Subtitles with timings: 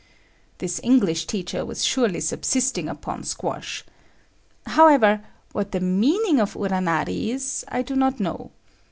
[0.57, 3.85] This English teacher was surely subsisting upon squash.
[4.65, 8.49] However, what the meaning of "uranari" is, I do not know.